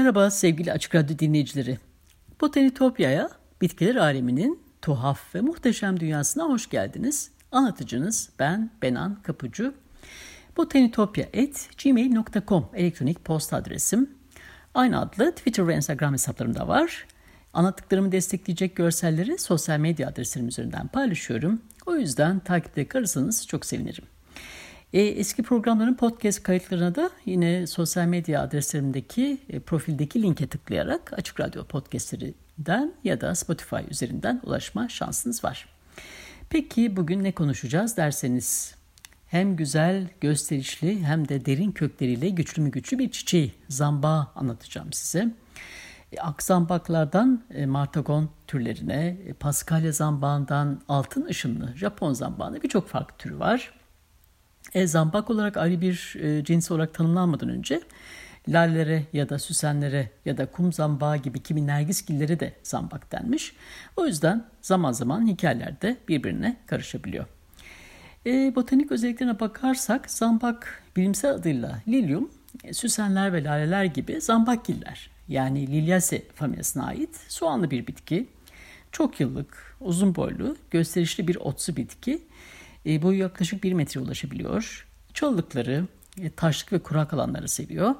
Merhaba 0.00 0.30
sevgili 0.30 0.72
Açık 0.72 0.94
Radyo 0.94 1.18
dinleyicileri. 1.18 1.78
Botanitopya'ya, 2.40 3.30
bitkiler 3.60 3.96
aleminin 3.96 4.62
tuhaf 4.82 5.34
ve 5.34 5.40
muhteşem 5.40 6.00
dünyasına 6.00 6.44
hoş 6.44 6.70
geldiniz. 6.70 7.30
Anlatıcınız 7.52 8.30
ben 8.38 8.70
Benan 8.82 9.22
Kapıcı. 9.22 9.74
botanitopya.gmail.com 10.56 12.68
elektronik 12.74 13.24
posta 13.24 13.56
adresim. 13.56 14.10
Aynı 14.74 15.00
adlı 15.00 15.34
Twitter 15.34 15.68
ve 15.68 15.76
Instagram 15.76 16.12
hesaplarım 16.12 16.54
da 16.54 16.68
var. 16.68 17.06
Anlattıklarımı 17.52 18.12
destekleyecek 18.12 18.76
görselleri 18.76 19.38
sosyal 19.38 19.78
medya 19.78 20.08
adreslerim 20.08 20.48
üzerinden 20.48 20.88
paylaşıyorum. 20.88 21.62
O 21.86 21.96
yüzden 21.96 22.38
takipte 22.38 22.88
kalırsanız 22.88 23.46
çok 23.46 23.66
sevinirim. 23.66 24.04
E, 24.92 25.02
eski 25.02 25.42
programların 25.42 25.94
podcast 25.94 26.42
kayıtlarına 26.42 26.94
da 26.94 27.10
yine 27.26 27.66
sosyal 27.66 28.06
medya 28.06 28.42
adreslerimdeki 28.42 29.38
e, 29.48 29.60
profildeki 29.60 30.22
linke 30.22 30.46
tıklayarak 30.46 31.12
Açık 31.12 31.40
Radyo 31.40 31.64
podcastlerinden 31.64 32.94
ya 33.04 33.20
da 33.20 33.34
Spotify 33.34 33.76
üzerinden 33.90 34.40
ulaşma 34.44 34.88
şansınız 34.88 35.44
var. 35.44 35.68
Peki 36.50 36.96
bugün 36.96 37.24
ne 37.24 37.32
konuşacağız 37.32 37.96
derseniz 37.96 38.74
hem 39.26 39.56
güzel, 39.56 40.08
gösterişli 40.20 41.04
hem 41.04 41.28
de 41.28 41.44
derin 41.46 41.72
kökleriyle 41.72 42.28
güçlü 42.28 42.62
mü 42.62 42.70
güçlü 42.70 42.98
bir 42.98 43.10
çiçeği, 43.10 43.52
zamba 43.68 44.32
anlatacağım 44.34 44.92
size. 44.92 45.34
E, 46.12 46.20
Akzambaklardan 46.20 47.44
e, 47.54 47.66
martagon 47.66 48.30
türlerine, 48.46 49.16
e, 49.26 49.32
paskalya 49.32 49.92
zambağından 49.92 50.80
altın 50.88 51.24
ışınlı 51.24 51.76
Japon 51.76 52.12
zambağına 52.12 52.62
birçok 52.62 52.88
farklı 52.88 53.16
türü 53.16 53.38
var. 53.38 53.79
E, 54.74 54.86
zambak 54.86 55.30
olarak 55.30 55.56
ayrı 55.56 55.80
bir 55.80 56.16
e, 56.20 56.44
cins 56.44 56.70
olarak 56.70 56.94
tanımlanmadan 56.94 57.48
önce 57.48 57.80
lallere 58.48 59.06
ya 59.12 59.28
da 59.28 59.38
süsenlere 59.38 60.10
ya 60.24 60.36
da 60.36 60.46
kum 60.46 60.72
zambağı 60.72 61.16
gibi 61.16 61.42
kimi 61.42 61.66
nergisgillere 61.66 62.40
de 62.40 62.52
zambak 62.62 63.12
denmiş. 63.12 63.52
O 63.96 64.06
yüzden 64.06 64.44
zaman 64.62 64.92
zaman 64.92 65.26
hikayelerde 65.26 65.96
birbirine 66.08 66.56
karışabiliyor. 66.66 67.26
E, 68.26 68.54
botanik 68.54 68.92
özelliklerine 68.92 69.40
bakarsak 69.40 70.10
zambak 70.10 70.82
bilimsel 70.96 71.30
adıyla 71.30 71.82
lilium, 71.88 72.30
e, 72.64 72.74
süsenler 72.74 73.32
ve 73.32 73.44
laleler 73.44 73.84
gibi 73.84 74.20
zambakgiller 74.20 75.10
yani 75.28 75.66
Liliaceae 75.66 76.22
familyasına 76.34 76.86
ait 76.86 77.16
soğanlı 77.28 77.70
bir 77.70 77.86
bitki. 77.86 78.26
Çok 78.92 79.20
yıllık, 79.20 79.76
uzun 79.80 80.14
boylu, 80.14 80.56
gösterişli 80.70 81.28
bir 81.28 81.36
otsu 81.36 81.76
bitki 81.76 82.22
e, 82.86 83.02
boyu 83.02 83.18
yaklaşık 83.18 83.64
1 83.64 83.72
metre 83.72 84.00
ulaşabiliyor. 84.00 84.86
Çalılıkları, 85.14 85.86
e, 86.20 86.30
taşlık 86.30 86.72
ve 86.72 86.78
kurak 86.78 87.14
alanları 87.14 87.48
seviyor. 87.48 87.94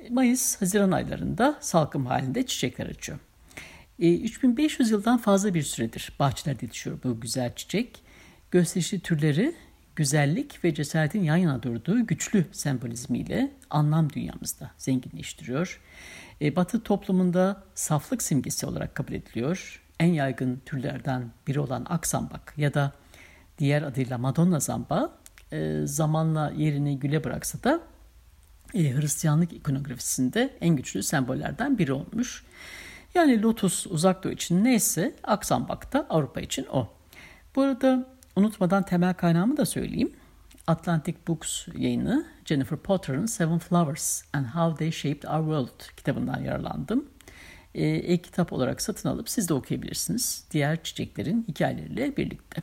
E, 0.00 0.10
Mayıs-Haziran 0.10 0.90
aylarında 0.90 1.58
salkım 1.60 2.06
halinde 2.06 2.46
çiçekler 2.46 2.86
açıyor. 2.86 3.18
E, 3.98 4.18
3500 4.18 4.90
yıldan 4.90 5.18
fazla 5.18 5.54
bir 5.54 5.62
süredir 5.62 6.12
bahçelerde 6.18 6.66
yetişiyor 6.66 6.98
bu 7.04 7.20
güzel 7.20 7.54
çiçek. 7.54 8.02
Gösterişli 8.50 9.00
türleri 9.00 9.54
güzellik 9.96 10.64
ve 10.64 10.74
cesaretin 10.74 11.22
yan 11.22 11.36
yana 11.36 11.62
durduğu 11.62 12.06
güçlü 12.06 12.46
sembolizmiyle 12.52 13.52
anlam 13.70 14.12
dünyamızda 14.12 14.70
zenginleştiriyor. 14.78 15.80
E, 16.40 16.56
batı 16.56 16.82
toplumunda 16.82 17.62
saflık 17.74 18.22
simgesi 18.22 18.66
olarak 18.66 18.94
kabul 18.94 19.12
ediliyor. 19.12 19.82
En 20.00 20.12
yaygın 20.12 20.60
türlerden 20.66 21.30
biri 21.46 21.60
olan 21.60 21.86
aksambak 21.88 22.54
ya 22.56 22.74
da 22.74 22.92
diğer 23.58 23.82
adıyla 23.82 24.18
Madonna 24.18 24.60
zamba 24.60 25.18
e, 25.52 25.80
zamanla 25.84 26.52
yerini 26.56 26.98
güle 26.98 27.24
bıraksa 27.24 27.62
da 27.64 27.80
e, 28.74 28.96
Hristiyanlık 28.96 29.52
ikonografisinde 29.52 30.56
en 30.60 30.76
güçlü 30.76 31.02
sembollerden 31.02 31.78
biri 31.78 31.92
olmuş. 31.92 32.44
Yani 33.14 33.42
lotus 33.42 33.86
uzak 33.86 34.24
doğu 34.24 34.32
için 34.32 34.64
neyse 34.64 35.14
aksambak 35.24 35.92
da 35.92 36.06
Avrupa 36.10 36.40
için 36.40 36.66
o. 36.72 36.88
Bu 37.56 37.62
arada 37.62 38.06
unutmadan 38.36 38.82
temel 38.82 39.14
kaynağımı 39.14 39.56
da 39.56 39.66
söyleyeyim. 39.66 40.12
Atlantic 40.66 41.16
Books 41.28 41.68
yayını 41.76 42.26
Jennifer 42.44 42.78
Potter'ın 42.78 43.26
Seven 43.26 43.58
Flowers 43.58 44.22
and 44.32 44.46
How 44.46 44.76
They 44.76 44.92
Shaped 44.92 45.28
Our 45.28 45.44
World 45.44 45.96
kitabından 45.96 46.40
yararlandım. 46.40 47.08
E-kitap 47.74 48.52
olarak 48.52 48.82
satın 48.82 49.08
alıp 49.08 49.28
siz 49.28 49.48
de 49.48 49.54
okuyabilirsiniz. 49.54 50.44
Diğer 50.50 50.82
çiçeklerin 50.82 51.44
hikayeleriyle 51.48 52.16
birlikte. 52.16 52.62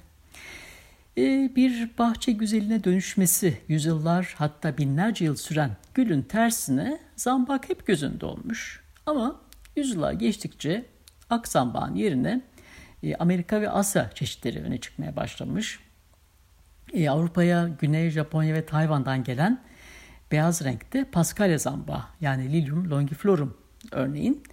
Ee, 1.18 1.52
bir 1.56 1.98
bahçe 1.98 2.32
güzeline 2.32 2.84
dönüşmesi 2.84 3.58
yüzyıllar 3.68 4.36
hatta 4.38 4.78
binlerce 4.78 5.26
yıl 5.26 5.36
süren 5.36 5.72
gülün 5.94 6.22
tersine 6.22 7.00
zambak 7.16 7.70
hep 7.70 7.88
gözünde 7.88 8.26
olmuş. 8.26 8.84
Ama 9.06 9.42
yüzyıllar 9.76 10.14
geçtikçe 10.14 10.86
ak 11.30 11.48
zambağın 11.48 11.96
yerine 11.96 12.42
e, 13.04 13.16
Amerika 13.16 13.62
ve 13.62 13.70
Asya 13.70 14.10
çeşitleri 14.16 14.62
öne 14.62 14.78
çıkmaya 14.78 15.16
başlamış. 15.16 15.80
E, 16.94 17.10
Avrupa'ya 17.10 17.68
Güney 17.68 18.10
Japonya 18.10 18.54
ve 18.54 18.66
Tayvan'dan 18.66 19.24
gelen 19.24 19.64
beyaz 20.32 20.64
renkte 20.64 21.06
Paskalya 21.06 21.58
zambağı 21.58 22.04
yani 22.22 22.54
Lilium 22.54 22.92
longiflorum 22.92 23.58
örneğin 23.92 24.44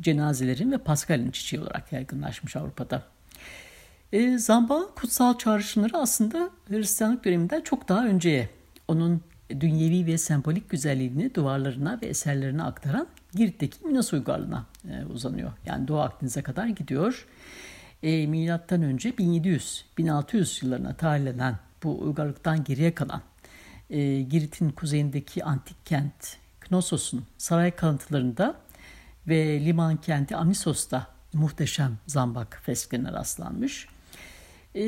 cenazelerin 0.00 0.72
ve 0.72 0.78
Paskalya'nın 0.78 1.30
çiçeği 1.30 1.62
olarak 1.62 1.92
yaygınlaşmış 1.92 2.56
Avrupa'da. 2.56 3.02
E, 4.12 4.38
zamba 4.38 4.86
kutsal 4.94 5.38
çağrışımları 5.38 5.98
aslında 5.98 6.50
Hristiyanlık 6.68 7.24
döneminden 7.24 7.60
çok 7.60 7.88
daha 7.88 8.06
önceye 8.06 8.50
onun 8.88 9.22
dünyevi 9.60 10.06
ve 10.06 10.18
sembolik 10.18 10.70
güzelliğini 10.70 11.34
duvarlarına 11.34 11.98
ve 12.02 12.06
eserlerine 12.06 12.62
aktaran 12.62 13.06
Girit'teki 13.34 13.86
Minos 13.86 14.12
uygarlığına 14.12 14.66
e, 14.90 15.04
uzanıyor. 15.04 15.52
Yani 15.66 15.88
Doğu 15.88 16.00
Akdeniz'e 16.00 16.42
kadar 16.42 16.66
gidiyor. 16.66 17.26
E, 18.02 18.26
milattan 18.26 18.82
önce 18.82 19.10
1700-1600 19.10 20.64
yıllarına 20.64 20.94
tarihlenen 20.94 21.58
bu 21.82 22.00
uygarlıktan 22.00 22.64
geriye 22.64 22.94
kalan 22.94 23.22
e, 23.90 24.22
Girit'in 24.22 24.70
kuzeyindeki 24.70 25.44
antik 25.44 25.86
kent 25.86 26.36
Knosos'un 26.60 27.24
saray 27.38 27.70
kalıntılarında 27.70 28.54
ve 29.28 29.64
liman 29.64 29.96
kenti 29.96 30.36
Amisos'ta 30.36 31.06
muhteşem 31.32 31.98
zambak 32.06 32.60
fresklerine 32.64 33.12
rastlanmış. 33.12 33.88
E, 34.74 34.82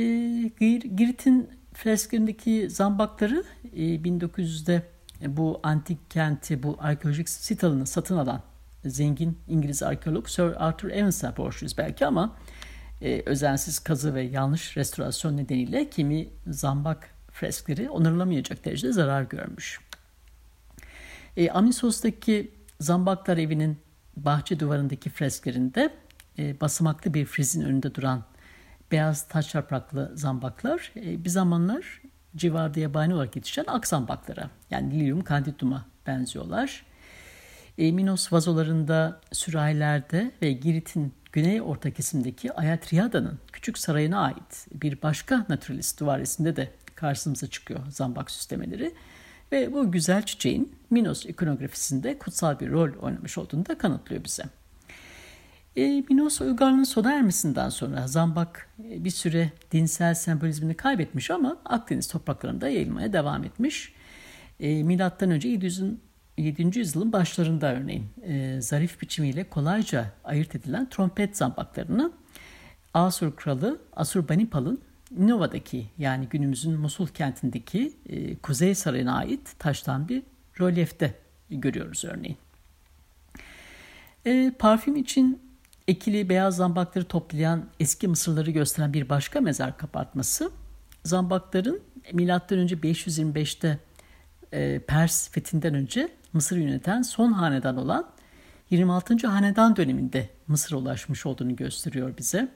Girit'in 0.96 1.50
fresklerindeki 1.74 2.70
zambakları 2.70 3.44
e, 3.76 3.80
1900'de 3.80 4.82
bu 5.26 5.60
antik 5.62 6.10
kenti, 6.10 6.62
bu 6.62 6.76
arkeolojik 6.80 7.28
sit 7.28 7.64
alanı 7.64 7.86
satın 7.86 8.16
alan 8.16 8.42
zengin 8.84 9.38
İngiliz 9.48 9.82
arkeolog 9.82 10.28
Sir 10.28 10.66
Arthur 10.66 10.90
Evans'a 10.90 11.36
borçluyuz 11.36 11.78
belki 11.78 12.06
ama 12.06 12.36
e, 13.02 13.22
özensiz 13.26 13.78
kazı 13.78 14.14
ve 14.14 14.22
yanlış 14.22 14.76
restorasyon 14.76 15.36
nedeniyle 15.36 15.90
kimi 15.90 16.28
zambak 16.46 17.10
freskleri 17.32 17.90
onarılamayacak 17.90 18.64
derecede 18.64 18.92
zarar 18.92 19.22
görmüş. 19.22 19.80
E, 21.36 21.50
Amisos'taki 21.50 22.50
Zambaklar 22.80 23.36
evinin 23.36 23.78
bahçe 24.16 24.60
duvarındaki 24.60 25.10
fresklerinde 25.10 25.94
e, 26.38 26.60
basamaklı 26.60 27.14
bir 27.14 27.26
frizin 27.26 27.62
önünde 27.62 27.94
duran 27.94 28.24
beyaz 28.92 29.28
taş 29.28 29.54
yapraklı 29.54 30.12
zambaklar 30.14 30.92
e, 30.96 31.24
bir 31.24 31.30
zamanlar 31.30 32.02
civarda 32.36 32.80
yabani 32.80 33.14
olarak 33.14 33.36
yetişen 33.36 33.64
aksambaklara 33.68 34.50
yani 34.70 34.94
Lilium 34.94 35.24
candidum'a 35.24 35.86
benziyorlar. 36.06 36.86
E, 37.78 37.92
Minos 37.92 38.32
vazolarında, 38.32 39.20
sürahilerde 39.32 40.30
ve 40.42 40.52
Girit'in 40.52 41.12
güney 41.32 41.60
orta 41.62 41.90
kesimdeki 41.90 42.52
Ayatriada'nın 42.52 43.38
küçük 43.52 43.78
sarayına 43.78 44.20
ait 44.20 44.66
bir 44.74 45.02
başka 45.02 45.46
naturalist 45.48 46.00
duvaresinde 46.00 46.56
de 46.56 46.70
karşımıza 46.94 47.46
çıkıyor 47.46 47.80
zambak 47.90 48.30
süslemeleri. 48.30 48.94
Ve 49.52 49.72
bu 49.72 49.92
güzel 49.92 50.22
çiçeğin 50.22 50.76
Minos 50.90 51.26
ikonografisinde 51.26 52.18
kutsal 52.18 52.60
bir 52.60 52.70
rol 52.70 52.92
oynamış 52.98 53.38
olduğunu 53.38 53.66
da 53.66 53.78
kanıtlıyor 53.78 54.24
bize. 54.24 54.44
E, 55.76 56.04
Minos 56.10 56.40
uygarlığının 56.40 56.84
sona 56.84 57.12
ermesinden 57.12 57.68
sonra 57.68 58.06
zambak 58.06 58.68
e, 58.84 59.04
bir 59.04 59.10
süre 59.10 59.52
dinsel 59.72 60.14
sembolizmini 60.14 60.74
kaybetmiş 60.74 61.30
ama 61.30 61.56
Akdeniz 61.64 62.08
topraklarında 62.08 62.68
yayılmaya 62.68 63.12
devam 63.12 63.44
etmiş. 63.44 63.92
E, 64.60 64.82
Milattan 64.82 65.30
önce 65.30 65.48
700'ün 65.48 66.00
7. 66.38 66.78
yüzyılın 66.78 67.12
başlarında 67.12 67.74
örneğin 67.74 68.06
e, 68.22 68.60
zarif 68.60 69.02
biçimiyle 69.02 69.44
kolayca 69.44 70.12
ayırt 70.24 70.54
edilen 70.54 70.88
trompet 70.88 71.36
zambaklarını 71.36 72.12
Asur 72.94 73.36
kralı 73.36 73.80
Asurbanipal'ın 73.96 74.80
Ninova'daki 75.10 75.86
yani 75.98 76.26
günümüzün 76.26 76.80
Musul 76.80 77.06
kentindeki 77.06 77.92
e, 78.06 78.36
Kuzey 78.36 78.74
Sarayı'na 78.74 79.16
ait 79.16 79.58
taştan 79.58 80.08
bir 80.08 80.22
rölyefte 80.60 81.14
görüyoruz 81.50 82.04
örneğin. 82.04 82.36
E, 84.26 84.52
parfüm 84.58 84.96
için 84.96 85.40
ekili 85.88 86.28
beyaz 86.28 86.56
zambakları 86.56 87.04
toplayan 87.04 87.64
eski 87.80 88.08
Mısırları 88.08 88.50
gösteren 88.50 88.92
bir 88.92 89.08
başka 89.08 89.40
mezar 89.40 89.78
kabartması 89.78 90.50
zambakların 91.04 91.82
M.Ö. 92.12 92.26
525'te 92.26 93.78
e, 94.52 94.78
Pers 94.78 95.30
fethinden 95.30 95.74
önce 95.74 96.08
Mısır 96.32 96.56
yöneten 96.56 97.02
son 97.02 97.32
hanedan 97.32 97.76
olan 97.76 98.06
26. 98.70 99.26
hanedan 99.26 99.76
döneminde 99.76 100.28
Mısır'a 100.48 100.78
ulaşmış 100.78 101.26
olduğunu 101.26 101.56
gösteriyor 101.56 102.18
bize. 102.18 102.48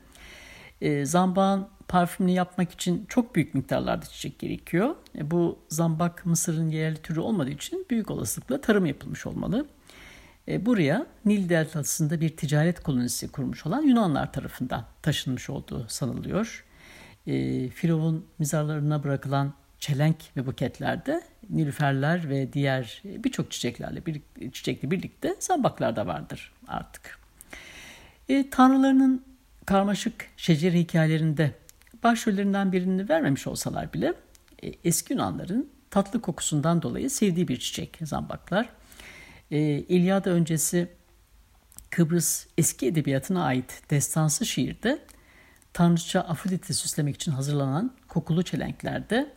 E, 0.81 1.07
zambağın 1.07 1.69
parfümünü 1.89 2.35
yapmak 2.35 2.73
için 2.73 3.07
çok 3.09 3.35
büyük 3.35 3.55
miktarlarda 3.55 4.07
çiçek 4.07 4.39
gerekiyor. 4.39 4.95
E, 5.19 5.31
bu 5.31 5.59
zambak 5.69 6.27
Mısır'ın 6.27 6.69
yerli 6.69 6.97
türü 6.97 7.21
olmadığı 7.21 7.51
için 7.51 7.87
büyük 7.91 8.11
olasılıkla 8.11 8.61
tarım 8.61 8.87
yapılmış 8.87 9.27
olmalı. 9.27 9.67
E, 10.49 10.67
buraya 10.67 11.06
Nil 11.25 11.49
deltasında 11.49 12.21
bir 12.21 12.37
ticaret 12.37 12.81
kolonisi 12.81 13.33
kurmuş 13.33 13.67
olan 13.67 13.83
Yunanlar 13.83 14.33
tarafından 14.33 14.85
taşınmış 15.03 15.50
olduğu 15.50 15.89
sanılıyor. 15.89 16.65
E, 17.27 17.69
Firavun 17.69 18.27
mizarlarına 18.39 19.05
bırakılan 19.05 19.55
çelenk 19.79 20.17
ve 20.37 20.47
buketlerde 20.47 21.23
nilüferler 21.50 22.29
ve 22.29 22.53
diğer 22.53 23.03
birçok 23.05 23.50
çiçeklerle 23.50 24.06
bir, 24.06 24.23
çiçekle 24.53 24.91
birlikte 24.91 25.37
zambaklar 25.41 25.97
da 25.97 26.06
vardır 26.06 26.53
artık. 26.69 27.19
E, 28.29 28.51
tanrılarının 28.51 29.25
karmaşık 29.67 30.27
şecer 30.37 30.73
hikayelerinde 30.73 31.55
başrollerinden 32.03 32.73
birini 32.73 33.09
vermemiş 33.09 33.47
olsalar 33.47 33.93
bile 33.93 34.15
e, 34.62 34.73
eski 34.85 35.12
Yunanların 35.12 35.71
tatlı 35.91 36.21
kokusundan 36.21 36.83
dolayı 36.83 37.11
sevdiği 37.11 37.49
bir 37.49 37.59
çiçek 37.59 37.99
zambaklar. 38.03 38.69
E, 39.50 39.59
İlyada 39.61 40.31
öncesi 40.31 40.89
Kıbrıs 41.91 42.47
eski 42.59 42.87
edebiyatına 42.87 43.45
ait 43.45 43.83
destansı 43.91 44.47
şiirde 44.47 44.99
tanrıça 45.73 46.21
Afrodit'i 46.21 46.75
süslemek 46.75 47.15
için 47.15 47.33
hazırlanan 47.33 47.95
kokulu 48.09 48.43
çelenklerde 48.43 49.33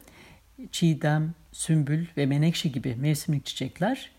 çiğdem, 0.72 1.34
sümbül 1.52 2.06
ve 2.18 2.25
menekşe 2.25 2.69
gibi 2.69 2.96
mevsimlik 2.96 3.46
çiçekler 3.46 4.12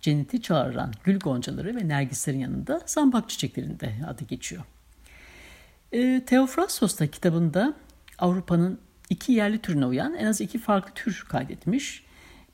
cenneti 0.00 0.42
çağıran 0.42 0.92
gül 1.04 1.18
goncaları 1.18 1.76
ve 1.76 1.88
nergislerin 1.88 2.38
yanında 2.38 2.80
zambak 2.86 3.30
çiçeklerinde 3.30 3.94
adı 4.06 4.24
geçiyor. 4.24 4.64
E, 5.92 6.24
Theophrastos 6.26 6.98
da 6.98 7.06
kitabında 7.06 7.74
Avrupa'nın 8.18 8.80
iki 9.10 9.32
yerli 9.32 9.58
türüne 9.58 9.86
uyan 9.86 10.14
en 10.14 10.26
az 10.26 10.40
iki 10.40 10.58
farklı 10.58 10.94
tür 10.94 11.24
kaydetmiş. 11.28 12.04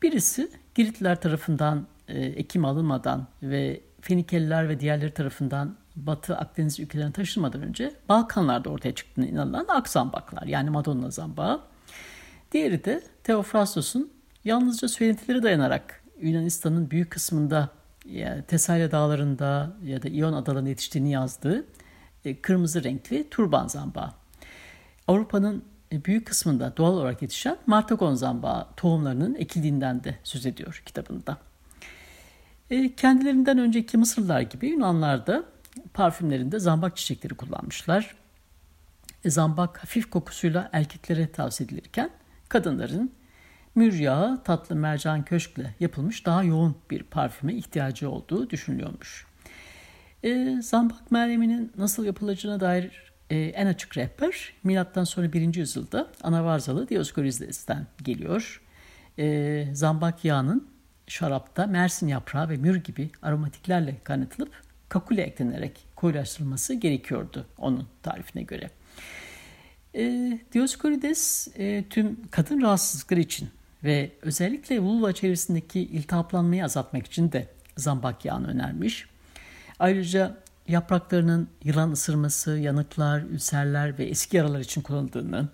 Birisi 0.03 0.51
Giritliler 0.75 1.21
tarafından 1.21 1.87
ekim 2.09 2.65
alınmadan 2.65 3.27
ve 3.43 3.81
Fenikeliler 4.01 4.69
ve 4.69 4.81
diğerleri 4.81 5.15
tarafından 5.15 5.77
Batı 5.97 6.37
Akdeniz 6.37 6.81
ülkelerine 6.81 7.12
taşınmadan 7.12 7.62
önce 7.62 7.95
Balkanlarda 8.09 8.71
ortaya 8.71 8.95
çıktığına 8.95 9.27
inanılan 9.27 9.67
ak 9.69 9.89
zambaklar 9.89 10.47
yani 10.47 10.71
Madonna 10.71 11.11
zambağı. 11.11 11.61
Diğeri 12.53 12.85
de 12.85 13.03
Theophrastos'un 13.25 14.12
yalnızca 14.45 14.89
söylentileri 14.89 15.43
dayanarak 15.43 16.05
Yunanistan'ın 16.21 16.91
büyük 16.91 17.11
kısmında 17.11 17.69
yani 18.05 18.43
Tesalya 18.43 18.91
dağlarında 18.91 19.77
ya 19.85 20.03
da 20.03 20.09
İyon 20.09 20.33
adalarında 20.33 20.69
yetiştiğini 20.69 21.11
yazdığı 21.11 21.65
e, 22.25 22.41
kırmızı 22.41 22.85
renkli 22.85 23.31
turban 23.31 23.67
zambağı. 23.67 24.12
Avrupa'nın 25.09 25.65
e, 25.93 26.05
büyük 26.05 26.27
kısmında 26.27 26.77
doğal 26.77 26.93
olarak 26.93 27.23
yetişen 27.23 27.56
Martagon 27.67 28.15
zambağı 28.15 28.67
tohumlarının 28.77 29.35
ekildiğinden 29.35 30.05
de 30.05 30.19
söz 30.25 30.47
ediyor 30.47 30.83
kitabında. 30.87 31.39
E, 32.71 32.95
kendilerinden 32.95 33.59
önceki 33.59 33.97
Mısırlılar 33.97 34.41
gibi 34.41 34.67
Yunanlar 34.67 35.27
da 35.27 35.45
parfümlerinde 35.95 36.59
zambak 36.59 36.97
çiçekleri 36.97 37.35
kullanmışlar. 37.35 38.15
Zambak 39.27 39.79
hafif 39.79 40.11
kokusuyla 40.11 40.71
erkeklere 40.73 41.33
tavsiye 41.33 41.67
edilirken 41.67 42.11
kadınların 42.49 43.13
mür 43.75 43.93
yağı, 43.93 44.43
tatlı 44.43 44.77
mercan 44.77 45.25
köşkle 45.25 45.75
yapılmış 45.81 46.27
daha 46.27 46.43
yoğun 46.43 46.77
bir 46.91 47.03
parfüme 47.03 47.55
ihtiyacı 47.55 48.11
olduğu 48.11 48.51
düşünülüyormuş. 48.51 49.27
E, 50.25 50.57
zambak 50.63 51.11
merheminin 51.11 51.73
nasıl 51.77 52.05
yapılacağına 52.05 52.61
dair 52.61 53.13
e, 53.31 53.37
en 53.37 53.67
açık 53.67 53.97
rehber 53.97 54.53
milattan 54.65 55.05
sonra 55.05 55.33
1. 55.33 55.55
yüzyılda 55.55 56.13
Anavarzalı 56.23 56.89
Dioscorides'ten 56.89 57.87
geliyor. 58.03 58.63
E, 59.19 59.67
zambak 59.73 60.25
yağının 60.25 60.74
şarapta 61.06 61.67
mersin 61.67 62.09
yaprağı 62.09 62.49
ve 62.49 62.56
mür 62.56 62.77
gibi 62.77 63.11
aromatiklerle 63.23 63.97
kaynatılıp 64.05 64.62
kakule 64.89 65.23
eklenerek 65.23 65.87
koyulaştırılması 65.97 66.75
gerekiyordu 66.75 67.47
onun 67.59 67.89
tarifine 68.03 68.43
göre. 68.43 68.71
E, 69.95 70.39
Dioskurides 70.53 71.49
e, 71.59 71.85
tüm 71.91 72.29
kadın 72.31 72.62
rahatsızlıkları 72.62 73.21
için 73.21 73.49
ve 73.85 74.11
özellikle 74.23 74.81
vulva 74.81 75.12
çevresindeki 75.12 75.81
iltihaplanmayı 75.81 76.65
azaltmak 76.65 77.06
için 77.06 77.33
de 77.33 77.49
zambak 77.77 78.25
yağını 78.25 78.49
önermiş. 78.49 79.06
Ayrıca 79.79 80.37
yapraklarının 80.69 81.49
yılan 81.65 81.93
ısırması, 81.93 82.59
yanıklar, 82.59 83.21
ülserler 83.21 83.99
ve 83.99 84.05
eski 84.05 84.37
yaralar 84.37 84.61
için 84.61 84.81
kullanıldığını, 84.81 85.49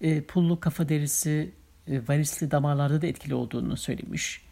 e, 0.00 0.22
pullu 0.22 0.60
kafa 0.60 0.88
derisi, 0.88 1.52
e, 1.88 2.08
varisli 2.08 2.50
damarlarda 2.50 3.02
da 3.02 3.06
etkili 3.06 3.34
olduğunu 3.34 3.76
söylemiş. 3.76 4.43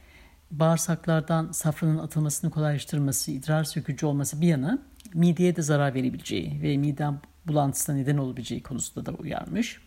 Bağırsaklardan 0.53 1.53
safranın 1.53 1.99
atılmasını 1.99 2.51
kolaylaştırması, 2.51 3.31
idrar 3.31 3.65
sökücü 3.65 4.07
olması 4.07 4.41
bir 4.41 4.47
yana 4.47 4.79
mideye 5.15 5.57
de 5.57 5.63
zarar 5.63 5.95
verebileceği 5.95 6.63
ve 6.63 6.77
midem 6.77 7.21
bulantısına 7.47 7.97
neden 7.97 8.17
olabileceği 8.17 8.63
konusunda 8.63 9.07
da 9.07 9.17
uyarmış. 9.17 9.81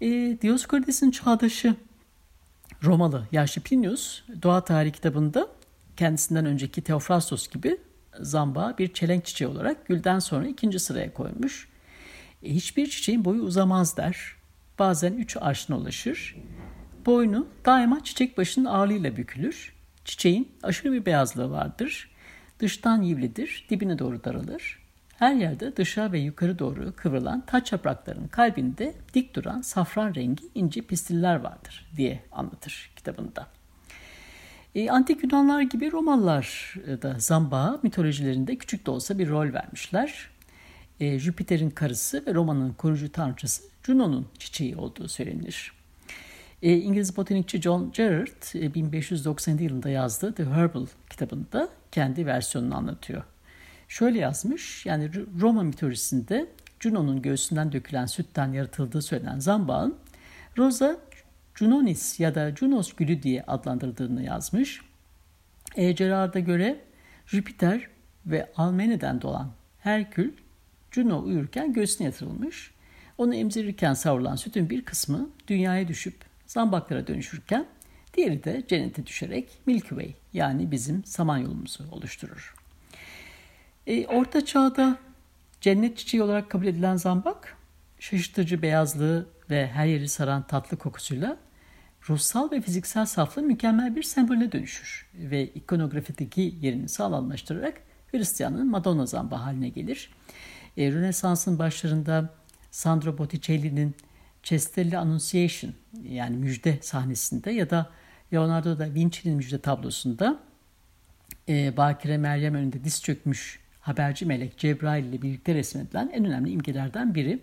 E, 0.00 0.06
Dioskorides'in 0.42 1.10
çağdaşı 1.10 1.74
Romalı 2.84 3.26
yaşlı 3.32 3.62
Plinius 3.62 4.22
Doğa 4.42 4.64
Tarihi 4.64 4.92
kitabında 4.92 5.48
kendisinden 5.96 6.46
önceki 6.46 6.82
Theophrastos 6.82 7.48
gibi 7.48 7.78
zamba 8.20 8.74
bir 8.78 8.92
çelenk 8.94 9.24
çiçeği 9.24 9.50
olarak 9.50 9.86
gülden 9.86 10.18
sonra 10.18 10.46
ikinci 10.46 10.78
sıraya 10.78 11.14
koymuş. 11.14 11.68
E, 12.42 12.54
hiçbir 12.54 12.90
çiçeğin 12.90 13.24
boyu 13.24 13.42
uzamaz 13.42 13.96
der. 13.96 14.36
Bazen 14.78 15.12
üç 15.12 15.36
arşına 15.40 15.76
ulaşır. 15.78 16.36
Boynu 17.06 17.46
daima 17.64 18.04
çiçek 18.04 18.38
başının 18.38 18.64
ağırlığıyla 18.64 19.16
bükülür. 19.16 19.74
Çiçeğin 20.04 20.48
aşırı 20.62 20.92
bir 20.92 21.06
beyazlığı 21.06 21.50
vardır. 21.50 22.10
Dıştan 22.58 23.02
yivlidir, 23.02 23.66
dibine 23.70 23.98
doğru 23.98 24.24
daralır. 24.24 24.78
Her 25.16 25.34
yerde 25.34 25.76
dışa 25.76 26.12
ve 26.12 26.18
yukarı 26.18 26.58
doğru 26.58 26.92
kıvrılan 26.96 27.46
taç 27.46 27.72
yapraklarının 27.72 28.28
kalbinde 28.28 28.94
dik 29.14 29.34
duran 29.34 29.60
safran 29.60 30.14
rengi 30.14 30.44
ince 30.54 30.80
pistiller 30.80 31.36
vardır 31.36 31.90
diye 31.96 32.24
anlatır 32.32 32.92
kitabında. 32.96 33.46
E, 34.74 34.90
Antik 34.90 35.24
Yunanlar 35.24 35.62
gibi 35.62 35.92
Romalılar 35.92 36.74
da 37.02 37.14
Zamba 37.18 37.80
mitolojilerinde 37.82 38.56
küçük 38.56 38.86
de 38.86 38.90
olsa 38.90 39.18
bir 39.18 39.28
rol 39.28 39.52
vermişler. 39.52 40.30
E, 41.00 41.18
Jüpiter'in 41.18 41.70
karısı 41.70 42.26
ve 42.26 42.34
Roma'nın 42.34 42.72
koruyucu 42.72 43.12
tanrıçası 43.12 43.62
Juno'nun 43.82 44.28
çiçeği 44.38 44.76
olduğu 44.76 45.08
söylenir. 45.08 45.79
E, 46.62 46.76
İngiliz 46.76 47.16
botanikçi 47.16 47.62
John 47.62 47.92
Gerard 47.92 48.54
e, 48.54 48.74
1597 48.74 49.64
yılında 49.64 49.90
yazdığı 49.90 50.34
The 50.34 50.44
Herbal 50.44 50.86
kitabında 51.10 51.68
kendi 51.92 52.26
versiyonunu 52.26 52.76
anlatıyor. 52.76 53.22
Şöyle 53.88 54.18
yazmış, 54.18 54.86
yani 54.86 55.10
Roma 55.40 55.62
mitolojisinde 55.62 56.46
Juno'nun 56.80 57.22
göğsünden 57.22 57.72
dökülen 57.72 58.06
sütten 58.06 58.52
yaratıldığı 58.52 59.02
söylenen 59.02 59.38
zambağın 59.38 59.96
Rosa 60.58 60.96
Junonis 61.54 62.20
ya 62.20 62.34
da 62.34 62.56
Junos 62.56 62.92
gülü 62.92 63.22
diye 63.22 63.42
adlandırdığını 63.42 64.22
yazmış. 64.22 64.80
E. 65.76 65.92
Gerard'a 65.92 66.38
göre 66.38 66.80
Jüpiter 67.26 67.88
ve 68.26 68.50
Almene'den 68.56 69.22
doğan 69.22 69.50
Herkül 69.78 70.32
Juno 70.90 71.22
uyurken 71.22 71.72
göğsüne 71.72 72.04
yatırılmış. 72.06 72.70
Onu 73.18 73.34
emzirirken 73.34 73.94
savrulan 73.94 74.36
sütün 74.36 74.70
bir 74.70 74.84
kısmı 74.84 75.30
dünyaya 75.48 75.88
düşüp 75.88 76.29
zambaklara 76.50 77.06
dönüşürken 77.06 77.66
diğeri 78.14 78.44
de 78.44 78.62
cennete 78.68 79.06
düşerek 79.06 79.48
Milky 79.66 79.88
Way 79.88 80.14
yani 80.32 80.70
bizim 80.70 81.04
samanyolumuzu 81.04 81.84
oluşturur. 81.90 82.54
E, 83.86 84.06
Orta 84.06 84.44
Çağ'da 84.44 84.98
cennet 85.60 85.98
çiçeği 85.98 86.22
olarak 86.22 86.50
kabul 86.50 86.66
edilen 86.66 86.96
zambak, 86.96 87.56
şaşırtıcı 87.98 88.62
beyazlığı 88.62 89.28
ve 89.50 89.66
her 89.66 89.86
yeri 89.86 90.08
saran 90.08 90.46
tatlı 90.46 90.76
kokusuyla 90.76 91.36
ruhsal 92.08 92.50
ve 92.50 92.60
fiziksel 92.60 93.06
saflığın 93.06 93.46
mükemmel 93.46 93.96
bir 93.96 94.02
sembolüne 94.02 94.52
dönüşür 94.52 95.08
ve 95.14 95.46
ikonografideki 95.46 96.54
yerini 96.60 96.88
sağlamlaştırarak 96.88 97.80
Hristiyan'ın 98.10 98.70
Madonna 98.70 99.06
zamba 99.06 99.44
haline 99.44 99.68
gelir. 99.68 100.10
E, 100.76 100.92
Rönesans'ın 100.92 101.58
başlarında 101.58 102.34
Sandro 102.70 103.18
Botticelli'nin 103.18 103.94
Cestelli 104.42 104.98
Annunciation 104.98 105.74
yani 106.02 106.36
müjde 106.36 106.78
sahnesinde 106.82 107.50
ya 107.50 107.70
da 107.70 107.90
Leonardo 108.32 108.78
da 108.78 108.94
Vinci'nin 108.94 109.36
müjde 109.36 109.58
tablosunda 109.58 110.40
e, 111.48 111.76
Bakire 111.76 112.18
Meryem 112.18 112.54
önünde 112.54 112.84
diz 112.84 113.02
çökmüş 113.02 113.60
haberci 113.80 114.26
melek 114.26 114.58
Cebrail 114.58 115.04
ile 115.04 115.22
birlikte 115.22 115.54
resmedilen 115.54 116.10
en 116.12 116.24
önemli 116.24 116.50
imgelerden 116.50 117.14
biri. 117.14 117.38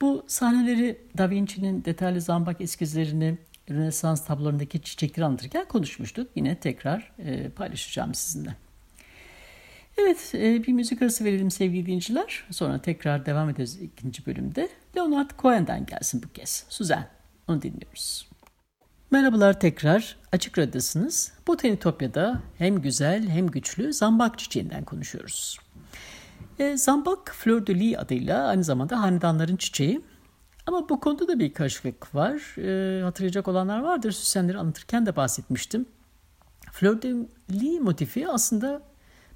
Bu 0.00 0.24
sahneleri 0.26 0.98
Da 1.18 1.30
Vinci'nin 1.30 1.84
detaylı 1.84 2.20
zambak 2.20 2.60
eskizlerini 2.60 3.38
Rönesans 3.70 4.24
tablolarındaki 4.24 4.82
çiçekleri 4.82 5.26
anlatırken 5.26 5.68
konuşmuştuk. 5.68 6.30
Yine 6.34 6.54
tekrar 6.54 7.12
e, 7.18 7.48
paylaşacağım 7.48 8.14
sizinle. 8.14 8.56
Evet 10.02 10.32
e, 10.34 10.62
bir 10.66 10.72
müzik 10.72 11.02
arası 11.02 11.24
verelim 11.24 11.50
sevgili 11.50 11.86
dinleyiciler. 11.86 12.44
Sonra 12.50 12.82
tekrar 12.82 13.26
devam 13.26 13.50
ederiz 13.50 13.82
ikinci 13.82 14.26
bölümde. 14.26 14.68
Leonard 14.96 15.30
Cohen'den 15.38 15.86
gelsin 15.86 16.22
bu 16.22 16.32
kez. 16.32 16.64
Suzanne. 16.68 17.08
Onu 17.48 17.62
dinliyoruz. 17.62 18.30
Merhabalar 19.10 19.60
tekrar. 19.60 20.16
Açık 20.32 20.58
Radyo'dasınız. 20.58 21.32
Botanitopya'da 21.46 22.42
hem 22.58 22.82
güzel 22.82 23.28
hem 23.28 23.46
güçlü 23.46 23.92
zambak 23.92 24.38
çiçeğinden 24.38 24.84
konuşuyoruz. 24.84 25.58
E, 26.58 26.76
zambak 26.76 27.34
Fleur 27.34 27.66
de 27.66 27.74
Lis 27.74 27.98
adıyla 27.98 28.46
aynı 28.46 28.64
zamanda 28.64 29.00
hanedanların 29.02 29.56
çiçeği. 29.56 30.00
Ama 30.66 30.88
bu 30.88 31.00
konuda 31.00 31.28
da 31.28 31.38
bir 31.38 31.54
karışıklık 31.54 32.14
var. 32.14 32.56
E, 32.58 33.02
hatırlayacak 33.02 33.48
olanlar 33.48 33.80
vardır. 33.80 34.12
Süsenleri 34.12 34.58
anlatırken 34.58 35.06
de 35.06 35.16
bahsetmiştim. 35.16 35.86
Fleur 36.72 37.02
de 37.02 37.14
Lis 37.50 37.80
motifi 37.80 38.28
aslında 38.28 38.89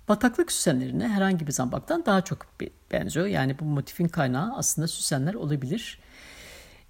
bataklık 0.08 0.52
süsenlerine 0.52 1.08
herhangi 1.08 1.46
bir 1.46 1.52
zambaktan 1.52 2.06
daha 2.06 2.20
çok 2.20 2.46
benziyor. 2.92 3.26
Yani 3.26 3.58
bu 3.58 3.64
motifin 3.64 4.08
kaynağı 4.08 4.56
aslında 4.56 4.88
süsenler 4.88 5.34
olabilir. 5.34 5.98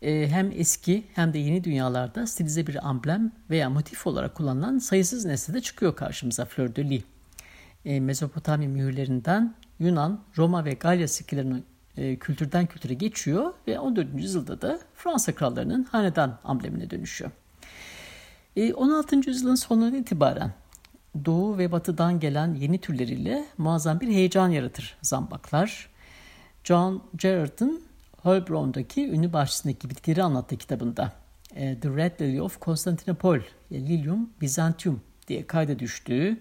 E, 0.03 0.29
hem 0.29 0.53
eski 0.55 1.05
hem 1.15 1.33
de 1.33 1.39
yeni 1.39 1.65
dünyalarda 1.65 2.27
stilize 2.27 2.67
bir 2.67 2.89
amblem 2.89 3.33
veya 3.51 3.71
motif 3.71 4.07
olarak 4.07 4.35
kullanılan 4.35 4.79
sayısız 4.79 5.25
nesnede 5.25 5.61
çıkıyor 5.61 5.97
karşımıza 5.97 6.45
Fleur 6.45 6.75
de 6.75 6.91
Lis. 6.91 7.03
E, 7.85 8.01
Mezopotamya 8.01 8.69
mühürlerinden 8.69 9.55
Yunan, 9.79 10.21
Roma 10.39 10.65
ve 10.65 10.73
Galya 10.73 11.09
sikkelerinin 11.09 11.65
e, 11.97 12.17
kültürden 12.17 12.67
kültüre 12.67 12.95
geçiyor 12.95 13.53
ve 13.69 13.79
14. 13.79 14.09
yüzyılda 14.15 14.63
da 14.63 14.79
Fransa 14.95 15.35
krallarının 15.35 15.85
hanedan 15.85 16.39
amblemine 16.45 16.91
dönüşüyor. 16.91 17.31
16. 18.75 19.17
yüzyılın 19.17 19.55
sonuna 19.55 19.97
itibaren 19.97 20.53
doğu 21.25 21.59
ve 21.59 21.73
batıdan 21.73 22.21
gelen 22.21 22.55
yeni 22.55 22.79
türleriyle 22.79 23.45
muazzam 23.59 24.01
bir 24.01 24.09
heyecan 24.09 24.49
yaratır 24.49 24.97
zambaklar. 25.03 25.89
John 26.65 27.03
Gerard'ın 27.17 27.83
Holbrown'daki 28.23 29.09
ünlü 29.09 29.33
bahçesindeki 29.33 29.91
bitkileri 29.91 30.23
anlattığı 30.23 30.57
kitabında 30.57 31.13
The 31.55 31.89
Red 31.97 32.21
Lily 32.21 32.41
of 32.41 32.61
Constantinople, 32.61 33.43
Lilium 33.73 34.31
Byzantium 34.41 35.01
diye 35.29 35.47
kayda 35.47 35.79
düştüğü 35.79 36.41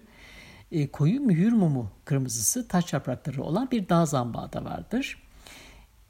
e, 0.72 0.86
koyu 0.86 1.20
mühür 1.20 1.52
mumu 1.52 1.90
kırmızısı 2.04 2.68
taş 2.68 2.92
yaprakları 2.92 3.42
olan 3.42 3.70
bir 3.70 3.88
dağ 3.88 4.06
zambağı 4.06 4.52
da 4.52 4.64
vardır. 4.64 5.23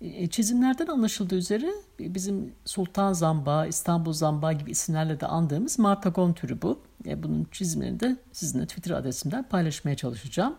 E, 0.05 0.27
çizimlerden 0.27 0.87
anlaşıldığı 0.87 1.35
üzere 1.35 1.67
bizim 1.99 2.55
Sultan 2.65 3.13
Zambağı, 3.13 3.69
İstanbul 3.69 4.13
Zambağı 4.13 4.53
gibi 4.53 4.71
isimlerle 4.71 5.21
de 5.21 5.27
andığımız 5.27 5.79
Martagon 5.79 6.33
türü 6.33 6.63
bu. 6.63 6.83
E, 7.07 7.23
bunun 7.23 7.47
çizimlerini 7.53 8.01
de 8.01 8.17
sizinle 8.33 8.67
Twitter 8.67 8.91
adresimden 8.91 9.43
paylaşmaya 9.49 9.97
çalışacağım. 9.97 10.55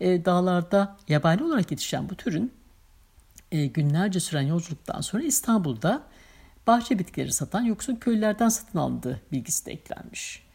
E, 0.00 0.24
dağlarda 0.24 0.96
yabani 1.08 1.42
olarak 1.42 1.70
yetişen 1.70 2.08
bu 2.08 2.14
türün 2.14 2.52
günlerce 3.50 4.20
süren 4.20 4.42
yolculuktan 4.42 5.00
sonra 5.00 5.22
İstanbul'da 5.22 6.02
bahçe 6.66 6.98
bitkileri 6.98 7.32
satan 7.32 7.62
yoksul 7.62 7.96
köylülerden 7.96 8.48
satın 8.48 8.78
alındığı 8.78 9.20
bilgisi 9.32 9.66
de 9.66 9.72
eklenmiş. 9.72 10.46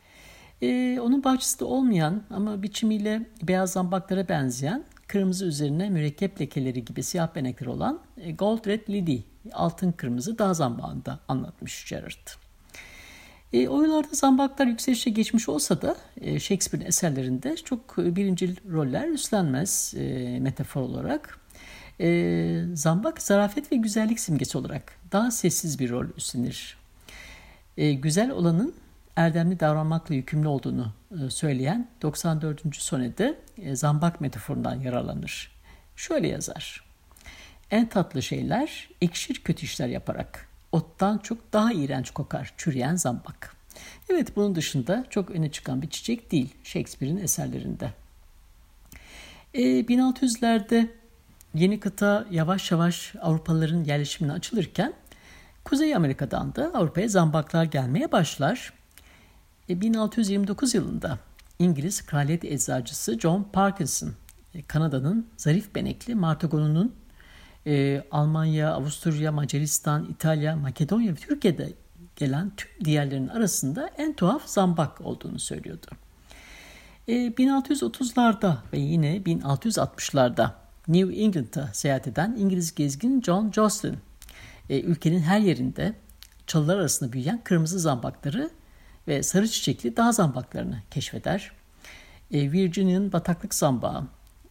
Ee, 0.62 1.00
onun 1.02 1.24
bahçesinde 1.24 1.64
olmayan 1.66 2.24
ama 2.30 2.64
biçimiyle 2.64 3.22
beyaz 3.44 3.72
zambaklara 3.72 4.30
benzeyen 4.30 4.84
kırmızı 5.12 5.46
üzerine 5.46 5.90
mürekkep 5.90 6.42
lekeleri 6.42 6.86
gibi 6.86 7.04
siyah 7.04 7.36
benekleri 7.36 7.70
olan 7.70 8.00
e, 8.18 8.32
Gold 8.32 8.68
Red 8.68 8.88
Lily, 8.90 9.24
altın 9.54 9.92
kırmızı 9.92 10.38
dağ 10.38 10.54
zambağında 10.54 11.20
anlatmış 11.28 11.90
Gerard. 11.90 12.28
E, 13.54 13.68
o 13.68 13.82
yıllarda 13.82 14.08
zambaklar 14.12 14.68
yükselişe 14.68 15.10
geçmiş 15.10 15.50
olsa 15.50 15.82
da 15.82 15.96
e, 16.22 16.40
Shakespeare'in 16.40 16.88
eserlerinde 16.88 17.56
çok 17.56 17.98
birinci 17.98 18.56
roller 18.72 19.08
üstlenmez 19.08 19.94
e, 19.98 20.40
metafor 20.40 20.82
olarak. 20.82 21.40
E, 22.00 22.64
zambak 22.74 23.22
zarafet 23.22 23.72
ve 23.72 23.76
güzellik 23.76 24.20
simgesi 24.20 24.58
olarak 24.58 24.94
daha 25.12 25.32
sessiz 25.32 25.80
bir 25.80 25.90
rol 25.90 26.06
üstlenir. 26.18 26.78
E, 27.78 27.94
güzel 27.94 28.32
olanın 28.32 28.74
erdemli 29.16 29.60
davranmakla 29.60 30.16
yükümlü 30.16 30.48
olduğunu 30.48 30.94
e, 31.12 31.30
söyleyen 31.30 31.88
94. 32.02 32.76
sonede 32.76 33.40
zambak 33.74 34.22
metaforundan 34.22 34.80
yararlanır. 34.80 35.52
Şöyle 35.96 36.28
yazar. 36.28 36.84
En 37.72 37.90
tatlı 37.90 38.22
şeyler 38.22 38.90
ekşir 39.02 39.42
kötü 39.44 39.66
işler 39.66 39.88
yaparak 39.88 40.48
ottan 40.72 41.18
çok 41.18 41.54
daha 41.54 41.74
iğrenç 41.74 42.12
kokar 42.12 42.54
çürüyen 42.58 42.96
zambak. 42.96 43.56
Evet 44.10 44.36
bunun 44.36 44.56
dışında 44.56 45.06
çok 45.10 45.32
öne 45.32 45.52
çıkan 45.52 45.82
bir 45.82 45.90
çiçek 45.90 46.32
değil 46.32 46.54
Shakespeare'in 46.64 47.18
eserlerinde. 47.18 47.94
E, 49.54 49.62
1600'lerde 49.62 50.88
yeni 51.54 51.80
kıta 51.80 52.26
yavaş 52.32 52.72
yavaş 52.72 53.16
Avrupalıların 53.22 53.84
yerleşimine 53.84 54.34
açılırken 54.34 54.94
Kuzey 55.64 55.96
Amerika'dan 55.96 56.56
da 56.56 56.72
Avrupa'ya 56.74 57.08
zambaklar 57.08 57.64
gelmeye 57.64 58.12
başlar. 58.12 58.74
1629 59.70 60.74
yılında 60.76 61.20
İngiliz 61.60 62.06
kraliyet 62.06 62.46
eczacısı 62.46 63.20
John 63.20 63.48
Parkinson, 63.54 64.14
e, 64.54 64.62
Kanada'nın 64.62 65.28
zarif 65.38 65.76
benekli 65.76 66.16
martagonunun 66.16 66.96
e, 67.68 68.04
Almanya, 68.12 68.74
Avusturya, 68.74 69.32
Macaristan, 69.32 70.06
İtalya, 70.06 70.56
Makedonya 70.56 71.12
ve 71.12 71.16
Türkiye'de 71.16 71.74
gelen 72.16 72.52
tüm 72.58 72.86
diğerlerinin 72.86 73.28
arasında 73.28 73.90
en 73.98 74.14
tuhaf 74.14 74.48
zambak 74.48 75.02
olduğunu 75.02 75.40
söylüyordu. 75.40 75.88
E, 77.08 77.14
1630'larda 77.14 78.56
ve 78.74 78.80
yine 78.80 79.18
1660'larda 79.18 80.52
New 80.88 81.16
England'a 81.16 81.70
seyahat 81.74 82.08
eden 82.08 82.36
İngiliz 82.40 82.76
gezgin 82.76 83.22
John 83.22 83.52
Jocelyn, 83.52 83.98
e, 84.70 84.82
ülkenin 84.82 85.20
her 85.20 85.40
yerinde 85.40 85.94
çalılar 86.48 86.78
arasında 86.78 87.14
büyüyen 87.14 87.42
kırmızı 87.44 87.80
zambakları 87.80 88.50
ve 89.12 89.24
sarı 89.24 89.48
çiçekli 89.48 89.98
dağ 89.98 90.12
zambaklarını 90.12 90.82
keşfeder. 90.92 91.52
E, 92.34 92.52
Virginia'nın 92.52 93.12
bataklık 93.12 93.56
zambağı 93.56 94.08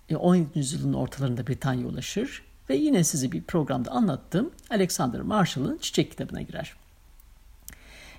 e, 0.08 0.16
17. 0.16 0.58
yüzyılın 0.58 0.92
ortalarında 0.92 1.46
Britanya 1.46 1.86
ulaşır 1.86 2.42
ve 2.70 2.76
yine 2.76 3.04
size 3.04 3.32
bir 3.32 3.42
programda 3.42 3.90
anlattığım 3.90 4.50
Alexander 4.70 5.20
Marshall'ın 5.20 5.78
çiçek 5.78 6.10
kitabına 6.10 6.42
girer. 6.42 6.74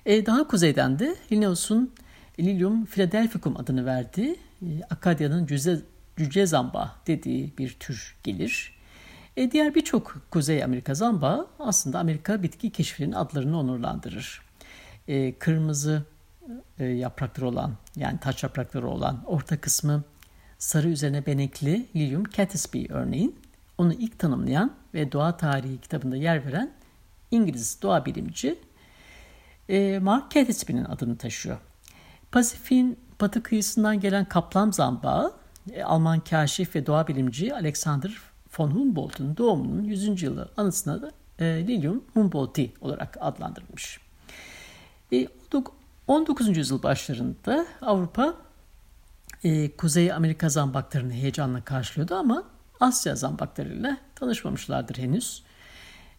E, 0.06 0.26
daha 0.26 0.48
kuzeyden 0.48 0.98
de 0.98 1.16
Linnaeus'un 1.32 1.92
Lilium 2.40 2.86
philadelphicum 2.86 3.56
adını 3.56 3.86
verdiği 3.86 4.36
e, 4.62 4.66
Akadya'nın 4.90 5.46
cüce, 5.46 5.80
cüce 6.16 6.46
zambağı 6.46 6.90
dediği 7.06 7.52
bir 7.58 7.76
tür 7.80 8.16
gelir. 8.22 8.74
E, 9.36 9.50
diğer 9.50 9.74
birçok 9.74 10.16
Kuzey 10.30 10.64
Amerika 10.64 10.94
zambağı 10.94 11.46
aslında 11.58 11.98
Amerika 11.98 12.42
bitki 12.42 12.70
keşfinin 12.70 13.12
adlarını 13.12 13.58
onurlandırır. 13.58 14.42
E, 15.08 15.32
kırmızı 15.38 16.02
e, 16.78 16.84
yaprakları 16.84 17.48
olan 17.48 17.72
yani 17.96 18.18
taç 18.18 18.42
yaprakları 18.42 18.88
olan 18.88 19.22
orta 19.26 19.60
kısmı 19.60 20.04
sarı 20.58 20.88
üzerine 20.88 21.26
benekli 21.26 21.86
Lilium 21.96 22.24
catisby 22.24 22.84
örneğin 22.88 23.36
onu 23.78 23.92
ilk 23.92 24.18
tanımlayan 24.18 24.72
ve 24.94 25.12
doğa 25.12 25.36
tarihi 25.36 25.80
kitabında 25.80 26.16
yer 26.16 26.46
veren 26.46 26.72
İngiliz 27.30 27.82
doğa 27.82 28.06
bilimci 28.06 28.58
e, 29.68 29.98
Mark 29.98 30.30
Catisby'nin 30.30 30.84
adını 30.84 31.18
taşıyor. 31.18 31.58
Pasifik'in 32.32 32.98
batı 33.20 33.42
kıyısından 33.42 34.00
gelen 34.00 34.24
kaplan 34.24 34.70
zambağı 34.70 35.32
e, 35.72 35.82
Alman 35.82 36.20
kaşif 36.20 36.76
ve 36.76 36.86
doğa 36.86 37.08
bilimci 37.08 37.54
Alexander 37.54 38.16
von 38.58 38.70
Humboldt'un 38.70 39.36
doğumunun 39.36 39.84
100. 39.84 40.22
yılı 40.22 40.48
anısına 40.56 41.02
da 41.02 41.10
e, 41.38 41.44
Lilium 41.44 42.04
Humboldti 42.14 42.72
olarak 42.80 43.16
adlandırılmış. 43.20 44.00
E, 45.12 45.28
19. 46.06 46.56
yüzyıl 46.56 46.82
başlarında 46.82 47.66
Avrupa 47.80 48.34
e, 49.44 49.76
Kuzey 49.76 50.12
Amerika 50.12 50.48
zambaklarını 50.48 51.12
heyecanla 51.12 51.64
karşılıyordu 51.64 52.14
ama 52.14 52.44
Asya 52.80 53.16
zambaklarıyla 53.16 53.96
tanışmamışlardır 54.14 54.98
henüz. 54.98 55.42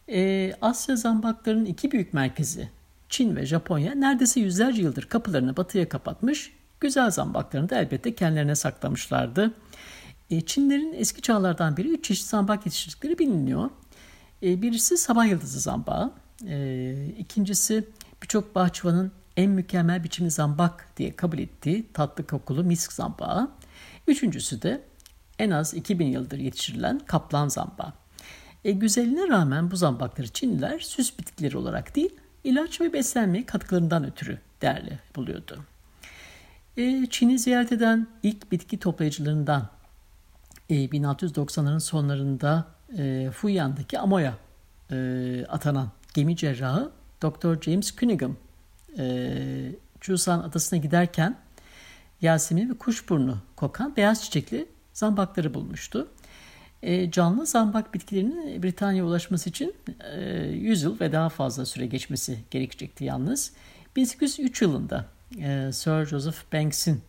E, 0.09 0.53
Asya 0.61 0.95
zambaklarının 0.95 1.65
iki 1.65 1.91
büyük 1.91 2.13
merkezi 2.13 2.69
Çin 3.09 3.35
ve 3.35 3.45
Japonya 3.45 3.95
neredeyse 3.95 4.39
yüzlerce 4.39 4.81
yıldır 4.81 5.03
kapılarını 5.03 5.57
batıya 5.57 5.89
kapatmış, 5.89 6.53
güzel 6.79 7.11
zambaklarını 7.11 7.69
da 7.69 7.75
elbette 7.75 8.15
kendilerine 8.15 8.55
saklamışlardı. 8.55 9.53
E, 10.29 10.41
Çinlerin 10.41 10.93
eski 10.93 11.21
çağlardan 11.21 11.77
beri 11.77 11.89
üç 11.89 12.05
çeşit 12.05 12.25
zambak 12.25 12.65
yetiştirdikleri 12.65 13.19
biliniyor. 13.19 13.69
E, 14.43 14.61
birisi 14.61 14.97
sabah 14.97 15.25
yıldızı 15.25 15.59
zambağı, 15.59 16.11
e, 16.47 17.07
ikincisi 17.17 17.87
birçok 18.21 18.55
bahçıvanın 18.55 19.11
en 19.37 19.51
mükemmel 19.51 20.03
biçimli 20.03 20.31
zambak 20.31 20.87
diye 20.97 21.15
kabul 21.15 21.39
ettiği 21.39 21.87
tatlı 21.93 22.27
kokulu 22.27 22.63
misk 22.63 22.93
zambağı. 22.93 23.51
Üçüncüsü 24.07 24.61
de 24.61 24.81
en 25.39 25.51
az 25.51 25.73
2000 25.73 26.07
yıldır 26.07 26.37
yetiştirilen 26.37 26.99
kaplan 26.99 27.47
zambağı. 27.47 27.93
E, 28.65 28.71
güzelliğine 28.71 29.27
rağmen 29.27 29.71
bu 29.71 29.75
zambakları 29.75 30.27
Çinliler 30.27 30.79
süs 30.79 31.19
bitkileri 31.19 31.57
olarak 31.57 31.95
değil, 31.95 32.15
ilaç 32.43 32.81
ve 32.81 32.93
beslenme 32.93 33.45
katkılarından 33.45 34.03
ötürü 34.03 34.39
değerli 34.61 34.99
buluyordu. 35.15 35.65
E, 36.77 37.05
Çin'i 37.09 37.39
ziyaret 37.39 37.71
eden 37.71 38.07
ilk 38.23 38.51
bitki 38.51 38.79
toplayıcılarından 38.79 39.69
e, 40.69 40.75
1690'ların 40.75 41.79
sonlarında 41.79 42.65
e, 42.97 43.31
Fuyan'daki 43.31 43.99
Amoya 43.99 44.37
e, 44.91 45.45
atanan 45.49 45.91
gemi 46.13 46.35
cerrahı 46.35 46.91
Dr. 47.23 47.61
James 47.61 47.95
Cunningham 47.95 48.35
e, 48.97 49.75
Chusan 50.01 50.39
adasına 50.39 50.79
giderken 50.79 51.37
Yasemin 52.21 52.69
ve 52.69 52.73
kuşburnu 52.73 53.37
kokan 53.55 53.95
beyaz 53.95 54.23
çiçekli 54.23 54.65
zambakları 54.93 55.53
bulmuştu. 55.53 56.07
E, 56.83 57.11
canlı 57.11 57.45
zambak 57.45 57.93
bitkilerinin 57.93 58.63
Britanya'ya 58.63 59.05
ulaşması 59.05 59.49
için 59.49 59.75
e, 60.15 60.21
100 60.45 60.83
yıl 60.83 60.99
ve 60.99 61.11
daha 61.11 61.29
fazla 61.29 61.65
süre 61.65 61.85
geçmesi 61.85 62.39
gerekecekti 62.51 63.05
yalnız. 63.05 63.53
1803 63.95 64.61
yılında 64.61 65.05
e, 65.39 65.69
Sir 65.73 66.05
Joseph 66.05 66.53
Banks'in 66.53 67.01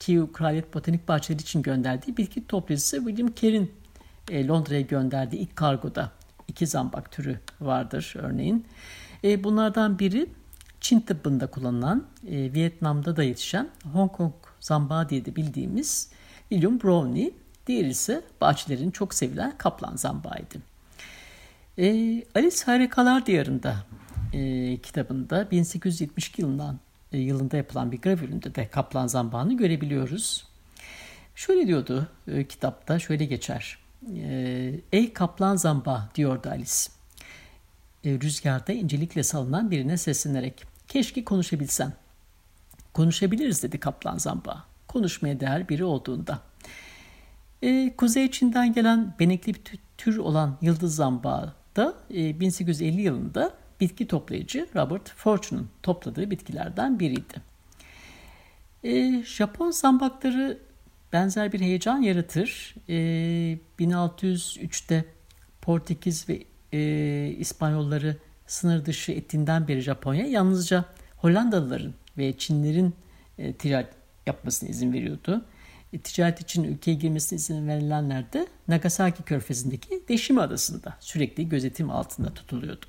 Kew 0.00 0.32
Kraliyet 0.32 0.74
Botanik 0.74 1.08
Bahçeleri 1.08 1.42
için 1.42 1.62
gönderdiği 1.62 2.16
bitki 2.16 2.46
toplayıcısı 2.46 2.96
William 2.96 3.28
Kerr'in 3.28 3.72
e, 4.30 4.46
Londra'ya 4.46 4.80
gönderdiği 4.80 5.36
ilk 5.36 5.56
kargoda 5.56 6.12
iki 6.48 6.66
zambak 6.66 7.12
türü 7.12 7.40
vardır 7.60 8.14
örneğin. 8.18 8.66
E, 9.24 9.44
bunlardan 9.44 9.98
biri 9.98 10.26
Çin 10.80 11.00
tıbbında 11.00 11.46
kullanılan, 11.46 12.06
e, 12.26 12.52
Vietnam'da 12.52 13.16
da 13.16 13.22
yetişen 13.22 13.68
Hong 13.92 14.12
Kong 14.12 14.34
zambağı 14.60 15.08
diye 15.08 15.24
de 15.24 15.36
bildiğimiz 15.36 16.10
William 16.48 16.80
Brownie, 16.80 17.30
diğeri 17.66 17.88
ise 17.88 18.22
bahçelerin 18.40 18.90
çok 18.90 19.14
sevilen 19.14 19.58
kaplan 19.58 19.96
zambağıydı. 19.96 20.58
E, 21.78 21.86
Alice 22.34 22.64
Harikalar 22.64 23.26
Diyarı'nda 23.26 23.76
e, 24.32 24.76
kitabında 24.76 25.50
1872 25.50 26.42
yılından 26.42 26.78
e, 27.12 27.18
yılında 27.18 27.56
yapılan 27.56 27.92
bir 27.92 28.00
gravüründe 28.00 28.54
de 28.54 28.68
kaplan 28.68 29.06
zambağını 29.06 29.56
görebiliyoruz. 29.56 30.48
Şöyle 31.34 31.66
diyordu 31.66 32.08
e, 32.28 32.44
kitapta, 32.44 32.98
şöyle 32.98 33.24
geçer. 33.24 33.78
E, 34.16 34.80
Ey 34.92 35.12
kaplan 35.12 35.56
zamba 35.56 36.08
diyordu 36.14 36.48
Alice. 36.48 36.97
E, 38.04 38.10
rüzgarda 38.10 38.72
incelikle 38.72 39.22
salınan 39.22 39.70
birine 39.70 39.96
seslenerek. 39.96 40.64
Keşke 40.88 41.24
konuşabilsem. 41.24 41.92
Konuşabiliriz 42.92 43.62
dedi 43.62 43.80
kaplan 43.80 44.18
zamba. 44.18 44.64
Konuşmaya 44.88 45.40
değer 45.40 45.68
biri 45.68 45.84
olduğunda. 45.84 46.38
E, 47.62 47.96
Kuzey 47.96 48.30
Çin'den 48.30 48.72
gelen 48.72 49.14
benekli 49.20 49.54
bir 49.54 49.60
tür 49.98 50.16
olan 50.16 50.58
yıldız 50.62 50.94
zambağı 50.94 51.54
da 51.76 51.94
e, 52.14 52.40
1850 52.40 53.00
yılında 53.00 53.54
bitki 53.80 54.06
toplayıcı 54.06 54.66
Robert 54.74 55.10
Fortune'un 55.10 55.68
topladığı 55.82 56.30
bitkilerden 56.30 57.00
biriydi. 57.00 57.42
E, 58.84 59.22
Japon 59.22 59.70
zambakları 59.70 60.58
benzer 61.12 61.52
bir 61.52 61.60
heyecan 61.60 61.98
yaratır. 61.98 62.74
E, 62.88 62.94
1603'te 63.78 65.04
Portekiz 65.62 66.28
ve 66.28 66.44
e, 66.72 67.34
İspanyolları 67.38 68.16
sınır 68.46 68.84
dışı 68.84 69.12
ettiğinden 69.12 69.68
beri 69.68 69.80
Japonya 69.80 70.26
yalnızca 70.26 70.84
Hollandalıların 71.16 71.94
ve 72.18 72.38
Çinlerin 72.38 72.94
e, 73.38 73.52
ticaret 73.52 73.88
yapmasına 74.26 74.68
izin 74.68 74.92
veriyordu. 74.92 75.44
E, 75.92 75.98
ticaret 75.98 76.40
için 76.40 76.64
ülkeye 76.64 76.94
girmesine 76.94 77.36
izin 77.36 77.68
verilenler 77.68 78.32
de 78.32 78.46
Nagasaki 78.68 79.22
körfezindeki 79.22 80.02
Deşimi 80.08 80.40
adasında 80.40 80.96
sürekli 81.00 81.48
gözetim 81.48 81.90
altında 81.90 82.34
tutuluyordu. 82.34 82.86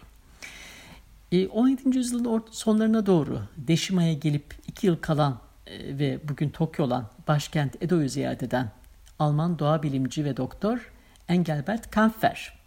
E, 1.32 1.48
17. 1.48 1.98
yüzyılın 1.98 2.44
sonlarına 2.52 3.06
doğru 3.06 3.42
Deşima'ya 3.58 4.14
gelip 4.14 4.56
2 4.68 4.88
yıl 4.88 4.96
kalan 4.96 5.40
e, 5.68 6.00
ve 6.00 6.20
bugün 6.30 6.50
Tokyo 6.50 6.86
olan 6.86 7.10
başkent 7.28 7.84
Edo'yu 7.84 8.10
ziyaret 8.10 8.44
eden 8.44 8.72
Alman 9.20 9.60
doğa 9.60 9.84
bilimci 9.84 10.26
ve 10.26 10.38
doktor 10.38 10.92
Engelbert 11.28 11.92
Kampfer 11.92 12.59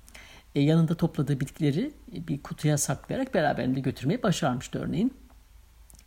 e, 0.54 0.60
yanında 0.60 0.94
topladığı 0.94 1.40
bitkileri 1.40 1.92
bir 2.08 2.42
kutuya 2.42 2.78
saklayarak 2.78 3.34
beraberinde 3.34 3.80
götürmeyi 3.80 4.22
başarmıştı 4.22 4.78
örneğin. 4.78 5.14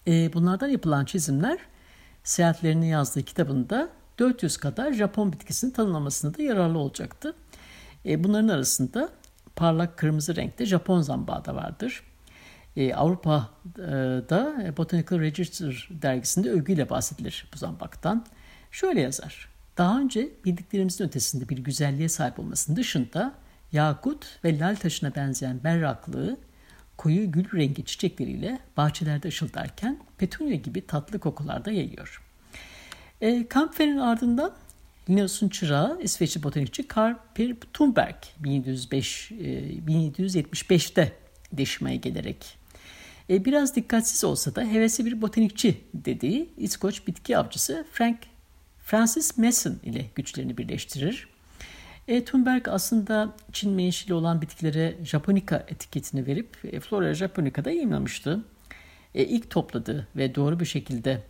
E, 0.08 0.34
bunlardan 0.34 0.68
yapılan 0.68 1.06
çizimler 1.06 1.60
seyahatlerini 2.24 2.90
yazdığı 2.90 3.24
kitabında 3.24 3.90
400 4.20 4.58
kadar 4.58 4.94
Japon 4.94 5.34
bitkisini 5.34 5.74
tanımlamasında 5.74 6.38
da 6.38 6.44
yararlı 6.44 6.78
olacaktı. 6.78 7.36
E, 8.06 8.24
bunların 8.24 8.48
arasında 8.48 9.10
parlak 9.56 9.98
kırmızı 9.98 10.36
renkte 10.36 10.66
Japon 10.66 11.02
zambağı 11.02 11.46
da 11.46 11.56
vardır. 11.56 12.04
Avrupa'da 12.96 14.74
Botanical 14.78 15.20
Register 15.20 15.90
dergisinde 16.02 16.50
övgüyle 16.52 16.90
bahsedilir 16.90 17.48
bu 17.54 17.58
zambaktan. 17.58 18.26
Şöyle 18.72 19.02
yazar. 19.02 19.50
Daha 19.78 20.00
önce 20.00 20.30
bildiklerimizin 20.46 21.06
ötesinde 21.06 21.50
bir 21.50 21.58
güzelliğe 21.58 22.10
sahip 22.10 22.40
olmasının 22.40 22.78
dışında 22.78 23.34
yakut 23.76 24.26
ve 24.44 24.60
lal 24.60 24.76
taşına 24.76 25.16
benzeyen 25.16 25.64
berraklığı 25.64 26.38
koyu 26.98 27.32
gül 27.32 27.52
rengi 27.54 27.86
çiçekleriyle 27.86 28.60
bahçelerde 28.78 29.28
ışıldarken 29.28 30.00
petunya 30.18 30.56
gibi 30.56 30.88
tatlı 30.88 31.20
kokularda 31.20 31.72
yayıyor. 31.72 32.22
E, 33.22 33.48
Kampfer'in 33.48 33.98
ardından 33.98 34.54
Linnaeus'un 35.10 35.50
çırağı 35.50 36.00
İsveçli 36.02 36.44
botanikçi 36.44 36.88
Karl 36.88 37.16
Per 37.36 37.56
Thunberg 37.74 38.16
1705, 38.40 39.32
e, 39.32 39.36
1775'te 39.88 41.14
Deşima'ya 41.54 41.96
gelerek 41.96 42.58
e, 43.30 43.46
biraz 43.46 43.76
dikkatsiz 43.76 44.24
olsa 44.24 44.56
da 44.56 44.62
hevesli 44.62 45.06
bir 45.06 45.22
botanikçi 45.22 45.82
dediği 45.94 46.50
İskoç 46.58 47.08
bitki 47.08 47.38
avcısı 47.38 47.86
Frank 47.92 48.18
Francis 48.80 49.38
Mason 49.38 49.80
ile 49.84 50.06
güçlerini 50.16 50.58
birleştirir. 50.58 51.35
E, 52.08 52.26
Thunberg 52.26 52.68
aslında 52.68 53.34
Çin 53.52 53.72
menşili 53.72 54.14
olan 54.14 54.42
bitkilere 54.42 54.96
Japonica 55.04 55.66
etiketini 55.68 56.26
verip 56.26 56.58
e, 56.64 56.80
Flora 56.80 57.14
Japonica'da 57.14 57.72
yayınlamıştı. 57.72 58.44
E, 59.16 59.24
ilk 59.24 59.50
topladığı 59.50 60.08
ve 60.16 60.36
doğru 60.36 60.60
bir 60.60 60.66
şekilde 60.66 61.24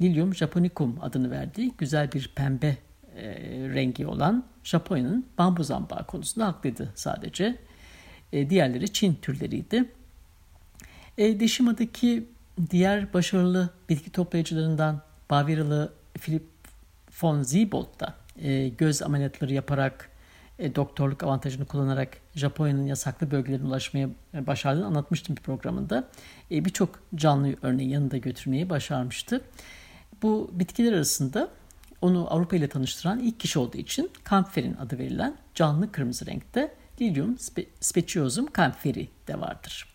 Lilium 0.00 0.34
japonicum 0.34 0.98
adını 1.00 1.30
verdiği 1.30 1.72
güzel 1.78 2.12
bir 2.12 2.32
pembe 2.36 2.76
e, 3.16 3.26
rengi 3.74 4.06
olan 4.06 4.44
Japonya'nın 4.64 5.26
bambu 5.38 5.64
zambağı 5.64 6.06
konusunda 6.06 6.46
haklıydı 6.46 6.92
sadece. 6.94 7.56
E, 8.32 8.50
diğerleri 8.50 8.92
Çin 8.92 9.14
türleriydi. 9.14 9.84
E, 11.18 11.40
Deşima'daki 11.40 12.28
diğer 12.70 13.12
başarılı 13.12 13.70
bitki 13.88 14.10
toplayıcılarından 14.12 15.02
Bavyeralı 15.30 15.92
Philip 16.14 16.46
von 17.22 17.42
Siebold 17.42 18.00
da 18.00 18.14
e, 18.42 18.68
göz 18.68 19.02
ameliyatları 19.02 19.52
yaparak 19.54 20.11
e, 20.62 20.74
doktorluk 20.74 21.22
avantajını 21.22 21.66
kullanarak 21.66 22.18
Japonya'nın 22.34 22.86
yasaklı 22.86 23.30
bölgelerine 23.30 23.66
ulaşmaya 23.66 24.08
e, 24.34 24.46
başardığını 24.46 24.86
anlatmıştım 24.86 25.36
bir 25.36 25.42
programında. 25.42 26.08
E, 26.50 26.64
Birçok 26.64 26.98
canlı 27.14 27.56
örneği 27.62 27.90
yanında 27.90 28.16
götürmeyi 28.16 28.70
başarmıştı. 28.70 29.40
Bu 30.22 30.50
bitkiler 30.52 30.92
arasında 30.92 31.48
onu 32.00 32.26
Avrupa 32.30 32.56
ile 32.56 32.68
tanıştıran 32.68 33.18
ilk 33.20 33.40
kişi 33.40 33.58
olduğu 33.58 33.78
için 33.78 34.10
Kampfer'in 34.24 34.74
adı 34.74 34.98
verilen 34.98 35.36
canlı 35.54 35.92
kırmızı 35.92 36.26
renkte 36.26 36.74
Lilium 37.00 37.36
speciosum 37.80 38.46
kampferi 38.46 39.08
de 39.28 39.40
vardır. 39.40 39.94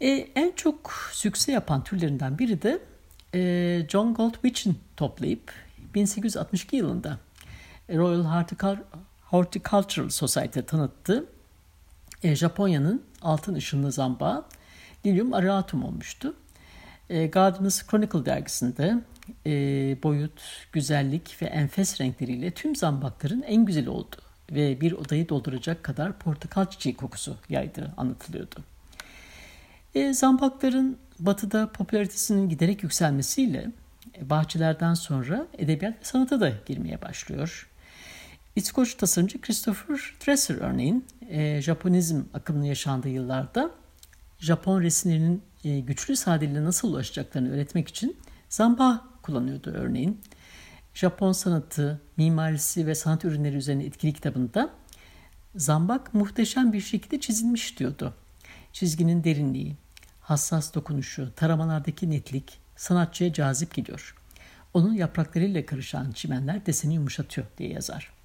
E, 0.00 0.08
en 0.34 0.52
çok 0.56 0.92
sükse 1.12 1.52
yapan 1.52 1.84
türlerinden 1.84 2.38
biri 2.38 2.62
de 2.62 2.80
John 3.88 4.14
Goldwich'in 4.14 4.78
toplayıp 4.96 5.52
1862 5.94 6.76
yılında 6.76 7.18
Royal 7.90 8.24
Horticultural 8.24 8.84
Society 10.10 10.60
tanıttığı 10.60 11.26
e, 12.22 12.36
Japonya'nın 12.36 13.02
altın 13.22 13.54
ışınlı 13.54 13.92
zambağı 13.92 14.44
Lilium 15.06 15.34
areatum 15.34 15.84
olmuştu. 15.84 16.34
E, 17.10 17.26
Gardeners 17.26 17.86
Chronicle 17.86 18.24
dergisinde 18.26 18.94
e, 19.46 19.52
boyut, 20.02 20.42
güzellik 20.72 21.42
ve 21.42 21.46
enfes 21.46 22.00
renkleriyle 22.00 22.50
tüm 22.50 22.76
zambakların 22.76 23.42
en 23.42 23.64
güzeli 23.64 23.90
oldu 23.90 24.16
ve 24.52 24.80
bir 24.80 24.92
odayı 24.92 25.28
dolduracak 25.28 25.82
kadar 25.82 26.18
portakal 26.18 26.66
çiçeği 26.66 26.96
kokusu 26.96 27.36
yaydığı 27.48 27.94
anlatılıyordu. 27.96 28.56
E, 29.94 30.12
zambakların 30.12 30.98
batıda 31.18 31.72
popülaritesinin 31.72 32.48
giderek 32.48 32.82
yükselmesiyle 32.82 33.70
e, 34.18 34.30
bahçelerden 34.30 34.94
sonra 34.94 35.46
edebiyat 35.58 35.94
ve 35.94 36.04
sanata 36.04 36.40
da 36.40 36.52
girmeye 36.66 37.02
başlıyor. 37.02 37.68
İskoç 38.56 38.94
tasarımcı 38.94 39.40
Christopher 39.40 40.14
Dresser 40.26 40.54
örneğin 40.54 41.06
e, 41.28 41.62
Japonizm 41.62 42.22
akımını 42.34 42.66
yaşandığı 42.66 43.08
yıllarda 43.08 43.70
Japon 44.38 44.82
resimlerinin 44.82 45.42
e, 45.64 45.80
güçlü 45.80 46.16
sadeliğine 46.16 46.64
nasıl 46.64 46.92
ulaşacaklarını 46.92 47.52
öğretmek 47.52 47.88
için 47.88 48.16
zamba 48.48 49.04
kullanıyordu 49.22 49.70
örneğin. 49.70 50.20
Japon 50.94 51.32
sanatı, 51.32 52.00
mimarisi 52.16 52.86
ve 52.86 52.94
sanat 52.94 53.24
ürünleri 53.24 53.56
üzerine 53.56 53.84
etkili 53.84 54.12
kitabında 54.12 54.70
zambak 55.56 56.14
muhteşem 56.14 56.72
bir 56.72 56.80
şekilde 56.80 57.20
çizilmiş 57.20 57.78
diyordu. 57.78 58.14
Çizginin 58.72 59.24
derinliği, 59.24 59.76
hassas 60.20 60.74
dokunuşu, 60.74 61.32
taramalardaki 61.36 62.10
netlik 62.10 62.58
sanatçıya 62.76 63.32
cazip 63.32 63.74
gidiyor. 63.74 64.16
Onun 64.74 64.92
yapraklarıyla 64.92 65.66
karışan 65.66 66.12
çimenler 66.12 66.66
deseni 66.66 66.94
yumuşatıyor 66.94 67.46
diye 67.58 67.70
yazar. 67.70 68.15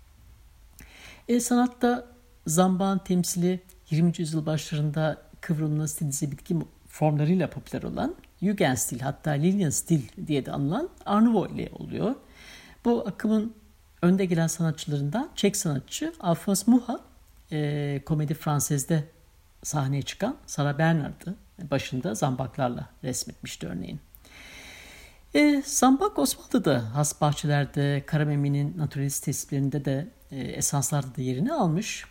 E, 1.27 1.39
sanatta 1.39 2.07
zambağın 2.47 2.97
temsili 2.97 3.59
20. 3.89 4.13
yüzyıl 4.17 4.45
başlarında 4.45 5.21
kıvrımlı 5.41 5.87
stilize 5.87 6.31
bitki 6.31 6.55
formlarıyla 6.87 7.49
popüler 7.49 7.83
olan 7.83 8.15
Jugendstil 8.41 8.99
hatta 8.99 9.31
Lillian 9.31 9.69
stil 9.69 10.01
diye 10.27 10.45
de 10.45 10.51
anılan 10.51 10.89
Arnavo 11.05 11.47
ile 11.47 11.69
oluyor. 11.79 12.15
Bu 12.85 13.07
akımın 13.07 13.53
önde 14.01 14.25
gelen 14.25 14.47
sanatçılarından 14.47 15.29
Çek 15.35 15.55
sanatçı 15.55 16.13
Alphonse 16.19 16.71
Muha 16.71 16.99
e, 17.51 18.01
komedi 18.05 18.33
Fransız'da 18.33 19.03
sahneye 19.63 20.01
çıkan 20.01 20.35
Sarah 20.45 20.77
Bernard'ı 20.77 21.35
başında 21.71 22.15
zambaklarla 22.15 22.89
resmetmişti 23.03 23.67
örneğin. 23.67 23.99
E, 25.35 25.63
zambak 25.65 26.19
Osmanlı'da 26.19 26.95
has 26.95 27.21
bahçelerde, 27.21 28.03
Karamemi'nin 28.05 28.77
naturalist 28.77 29.23
tesislerinde 29.23 29.85
de 29.85 30.07
e, 30.31 30.39
esanslarda 30.39 31.15
da 31.15 31.21
yerini 31.21 31.53
almış. 31.53 32.05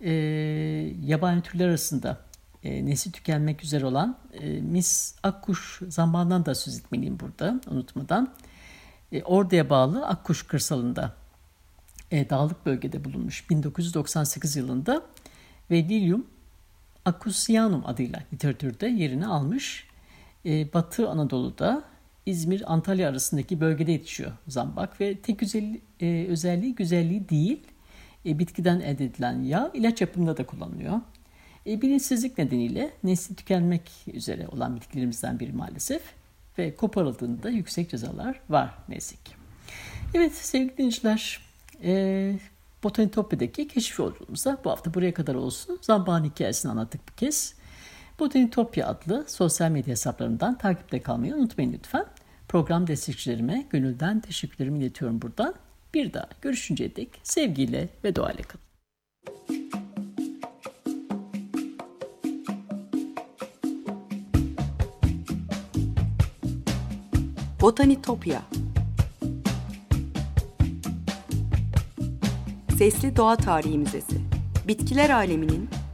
E, 0.00 0.10
yabani 1.04 1.42
türler 1.42 1.68
arasında 1.68 2.20
e, 2.64 2.86
nesli 2.86 3.12
tükenmek 3.12 3.64
üzere 3.64 3.86
olan 3.86 4.18
e, 4.32 4.60
Mis 4.60 5.14
Akkuş 5.22 5.80
zamandan 5.88 6.46
da 6.46 6.54
söz 6.54 6.78
etmeliyim 6.78 7.20
burada 7.20 7.60
unutmadan. 7.70 8.34
E, 9.12 9.22
Ordu'ya 9.22 9.70
bağlı 9.70 10.06
Akkuş 10.06 10.42
kırsalında 10.42 11.14
e, 12.10 12.30
dağlık 12.30 12.66
bölgede 12.66 13.04
bulunmuş 13.04 13.50
1998 13.50 14.56
yılında 14.56 15.02
ve 15.70 15.84
Lilium 15.84 16.26
Accusianum 17.04 17.86
adıyla 17.86 18.22
literatürde 18.32 18.86
yerini 18.86 19.26
almış. 19.26 19.88
E, 20.46 20.72
Batı 20.72 21.08
Anadolu'da 21.08 21.93
İzmir 22.26 22.72
Antalya 22.72 23.08
arasındaki 23.08 23.60
bölgede 23.60 23.92
yetişiyor 23.92 24.32
zambak 24.48 25.00
ve 25.00 25.18
tek 25.18 25.42
özelliği, 25.42 25.80
e, 26.00 26.26
özelliği 26.28 26.74
güzelliği 26.74 27.28
değil 27.28 27.60
e, 28.26 28.38
bitkiden 28.38 28.80
elde 28.80 29.04
edilen 29.04 29.42
yağ 29.42 29.70
ilaç 29.74 30.00
yapımında 30.00 30.36
da 30.36 30.46
kullanılıyor. 30.46 31.00
E, 31.66 31.82
bilinçsizlik 31.82 32.38
nedeniyle 32.38 32.90
nesli 33.04 33.34
tükenmek 33.34 33.90
üzere 34.12 34.48
olan 34.48 34.76
bitkilerimizden 34.76 35.40
biri 35.40 35.52
maalesef 35.52 36.02
ve 36.58 36.74
koparıldığında 36.76 37.50
yüksek 37.50 37.90
cezalar 37.90 38.40
var 38.48 38.74
neyse 38.88 39.16
ki. 39.24 39.32
Evet 40.14 40.34
sevgili 40.34 40.76
dinleyiciler 40.76 41.40
e, 41.84 42.34
Botanitopya'daki 42.84 43.68
keşif 43.68 43.98
yolculuğumuzda 43.98 44.58
bu 44.64 44.70
hafta 44.70 44.94
buraya 44.94 45.14
kadar 45.14 45.34
olsun. 45.34 45.78
Zambağın 45.82 46.24
hikayesini 46.24 46.70
anlattık 46.72 47.08
bir 47.08 47.12
kez. 47.12 47.54
Botanitopya 48.18 48.88
adlı 48.88 49.24
sosyal 49.28 49.70
medya 49.70 49.90
hesaplarından 49.92 50.58
takipte 50.58 51.02
kalmayı 51.02 51.34
unutmayın 51.34 51.72
lütfen. 51.72 52.06
Program 52.48 52.86
destekçilerime 52.86 53.66
gönülden 53.70 54.20
teşekkürlerimi 54.20 54.78
iletiyorum 54.78 55.22
buradan. 55.22 55.54
Bir 55.94 56.12
daha 56.12 56.28
görüşünceye 56.42 56.96
dek 56.96 57.08
sevgiyle 57.22 57.88
ve 58.04 58.16
doğayla 58.16 58.42
kalın. 58.42 58.64
Botanitopya 67.60 68.42
Sesli 72.78 73.16
Doğa 73.16 73.36
Tarihi 73.36 73.78
Müzesi 73.78 74.20
Bitkiler 74.68 75.10
aleminin 75.10 75.68